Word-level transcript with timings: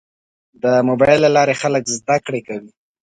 د 0.63 0.65
موبایل 0.87 1.19
له 1.25 1.29
لارې 1.35 1.55
خلک 1.61 1.83
زده 1.95 2.17
کړه 2.25 2.39
کوي. 2.47 2.71